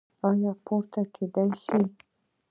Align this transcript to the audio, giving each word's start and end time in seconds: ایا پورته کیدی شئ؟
ایا 0.27 0.51
پورته 0.65 1.01
کیدی 1.13 1.45
شئ؟ 1.65 1.81